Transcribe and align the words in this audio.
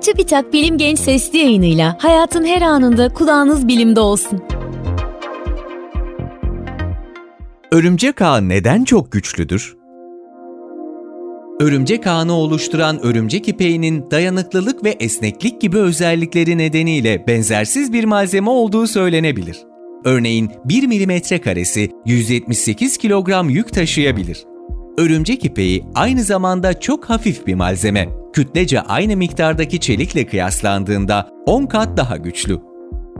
TÜBİTAK 0.00 0.52
Bilim 0.52 0.78
Genç 0.78 0.98
Sesli 0.98 1.38
yayınıyla 1.38 1.96
hayatın 2.00 2.44
her 2.44 2.62
anında 2.62 3.08
kulağınız 3.08 3.68
bilimde 3.68 4.00
olsun. 4.00 4.42
Örümcek 7.72 8.22
ağı 8.22 8.48
neden 8.48 8.84
çok 8.84 9.12
güçlüdür? 9.12 9.76
Örümcek 11.60 12.06
ağını 12.06 12.32
oluşturan 12.32 13.00
örümcek 13.02 13.48
ipeğinin 13.48 14.10
dayanıklılık 14.10 14.84
ve 14.84 14.90
esneklik 14.90 15.60
gibi 15.60 15.78
özellikleri 15.78 16.58
nedeniyle 16.58 17.24
benzersiz 17.26 17.92
bir 17.92 18.04
malzeme 18.04 18.50
olduğu 18.50 18.86
söylenebilir. 18.86 19.56
Örneğin 20.04 20.50
1 20.64 20.86
milimetre 20.86 21.40
karesi 21.40 21.90
178 22.06 22.96
kilogram 22.96 23.50
yük 23.50 23.72
taşıyabilir. 23.72 24.44
Örümcek 24.98 25.44
ipeği 25.44 25.84
aynı 25.94 26.22
zamanda 26.22 26.80
çok 26.80 27.04
hafif 27.04 27.46
bir 27.46 27.54
malzeme. 27.54 28.19
Kütlece 28.32 28.80
aynı 28.80 29.16
miktardaki 29.16 29.80
çelikle 29.80 30.26
kıyaslandığında 30.26 31.28
10 31.46 31.66
kat 31.66 31.96
daha 31.96 32.16
güçlü. 32.16 32.58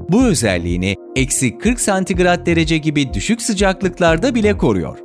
Bu 0.09 0.25
özelliğini 0.25 0.97
eksi 1.17 1.59
40 1.59 1.81
santigrat 1.81 2.47
derece 2.47 2.79
gibi 2.79 3.15
düşük 3.15 3.43
sıcaklıklarda 3.43 4.35
bile 4.35 4.59
koruyor. 4.59 4.99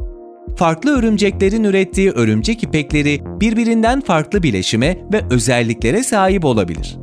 Farklı 0.57 0.97
örümceklerin 0.99 1.63
ürettiği 1.63 2.11
örümcek 2.11 2.63
ipekleri 2.63 3.21
birbirinden 3.25 4.01
farklı 4.01 4.43
bileşime 4.43 4.97
ve 5.13 5.21
özelliklere 5.31 6.03
sahip 6.03 6.45
olabilir. 6.45 6.97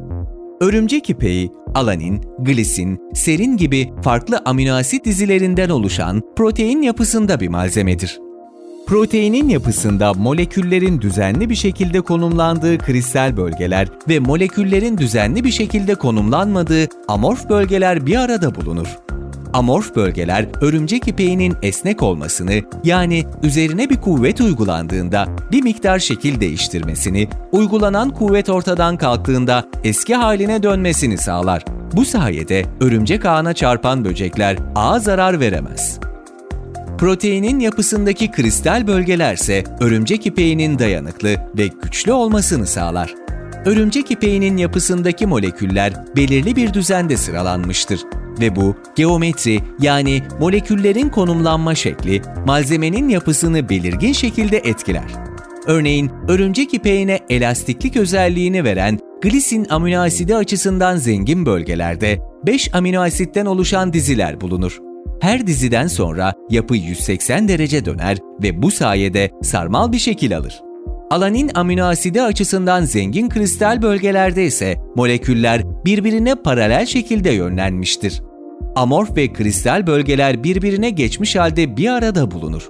Örümcek 0.61 1.11
ipeği, 1.11 1.51
alanin, 1.75 2.21
glisin, 2.39 2.99
serin 3.15 3.57
gibi 3.57 3.91
farklı 4.03 4.43
aminoasit 4.45 5.05
dizilerinden 5.05 5.69
oluşan 5.69 6.23
protein 6.37 6.83
yapısında 6.83 7.41
bir 7.41 7.49
malzemedir. 7.49 8.22
Proteinin 8.87 9.49
yapısında 9.49 10.15
moleküllerin 10.15 11.01
düzenli 11.01 11.51
bir 11.51 11.55
şekilde 11.55 12.01
konumlandığı 12.01 12.79
kristal 12.79 13.37
bölgeler 13.37 13.89
ve 14.09 14.19
moleküllerin 14.19 14.99
düzenli 14.99 15.45
bir 15.45 15.51
şekilde 15.51 15.95
konumlanmadığı 15.95 16.89
amorf 17.09 17.49
bölgeler 17.49 18.07
bir 18.07 18.17
arada 18.17 18.55
bulunur. 18.55 18.87
Amorf 19.53 19.97
bölgeler 19.97 20.47
örümcek 20.61 21.09
ipeğinin 21.09 21.57
esnek 21.63 22.03
olmasını 22.03 22.63
yani 22.85 23.25
üzerine 23.43 23.91
bir 23.91 24.01
kuvvet 24.01 24.41
uygulandığında 24.41 25.27
bir 25.53 25.63
miktar 25.63 25.99
şekil 25.99 26.41
değiştirmesini, 26.41 27.29
uygulanan 27.53 28.11
kuvvet 28.11 28.51
ortadan 28.51 28.97
kalktığında 28.97 29.65
eski 29.85 30.15
haline 30.15 30.63
dönmesini 30.63 31.19
sağlar. 31.19 31.65
Bu 31.93 32.05
sayede 32.05 32.65
örümcek 32.81 33.27
ağına 33.27 33.55
çarpan 33.55 34.05
böcekler 34.05 34.57
ağa 34.75 34.99
zarar 34.99 35.41
veremez. 35.41 36.02
Proteinin 36.99 37.61
yapısındaki 37.61 38.31
kristal 38.31 38.87
bölgelerse 38.87 39.65
örümcek 39.81 40.27
ipeğinin 40.27 40.79
dayanıklı 40.79 41.37
ve 41.59 41.67
güçlü 41.83 42.13
olmasını 42.13 42.67
sağlar. 42.67 43.15
Örümcek 43.65 44.11
ipeğinin 44.11 44.57
yapısındaki 44.57 45.27
moleküller 45.27 45.93
belirli 46.17 46.57
bir 46.57 46.75
düzende 46.75 47.17
sıralanmıştır 47.17 48.01
ve 48.41 48.57
bu 48.57 48.77
geometri 48.97 49.61
yani 49.81 50.23
moleküllerin 50.41 51.09
konumlanma 51.09 51.75
şekli 51.75 52.23
malzemenin 52.47 53.09
yapısını 53.09 53.69
belirgin 53.69 54.13
şekilde 54.13 54.57
etkiler. 54.57 55.11
Örneğin 55.67 56.11
örümcek 56.29 56.75
ipeğine 56.75 57.21
elastiklik 57.29 57.97
özelliğini 57.97 58.65
veren 58.65 58.99
glisin 59.23 59.67
amino 59.71 60.01
asidi 60.01 60.37
açısından 60.37 60.97
zengin 60.97 61.47
bölgelerde 61.47 62.21
5 62.47 62.75
amino 62.75 63.01
asitten 63.01 63.47
oluşan 63.47 63.93
diziler 63.93 64.41
bulunur. 64.41 64.92
Her 65.23 65.47
diziden 65.47 65.87
sonra 65.87 66.33
yapı 66.51 66.77
180 66.77 67.49
derece 67.49 67.85
döner 67.85 68.19
ve 68.43 68.63
bu 68.63 68.71
sayede 68.71 69.31
sarmal 69.43 69.93
bir 69.93 69.99
şekil 69.99 70.37
alır. 70.37 70.63
Alanin 71.11 71.51
amino 71.55 71.85
asidi 71.85 72.23
açısından 72.23 72.85
zengin 72.85 73.29
kristal 73.29 73.83
bölgelerde 73.83 74.45
ise 74.45 74.77
moleküller 74.97 75.85
birbirine 75.85 76.35
paralel 76.35 76.87
şekilde 76.87 77.31
yönlenmiştir. 77.31 78.23
Amorf 78.77 79.17
ve 79.17 79.33
kristal 79.33 79.87
bölgeler 79.87 80.45
birbirine 80.45 80.91
geçmiş 80.91 81.37
halde 81.37 81.77
bir 81.77 81.89
arada 81.89 82.31
bulunur. 82.31 82.69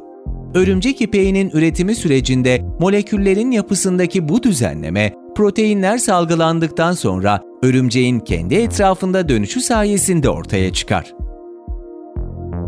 Örümcek 0.55 1.01
ipeğinin 1.01 1.51
üretimi 1.51 1.95
sürecinde 1.95 2.63
moleküllerin 2.81 3.51
yapısındaki 3.51 4.29
bu 4.29 4.43
düzenleme, 4.43 5.13
proteinler 5.37 5.99
salgılandıktan 5.99 6.93
sonra 6.93 7.41
örümceğin 7.63 8.21
kendi 8.21 8.55
etrafında 8.55 9.29
dönüşü 9.29 9.61
sayesinde 9.61 10.29
ortaya 10.29 10.73
çıkar. 10.73 11.22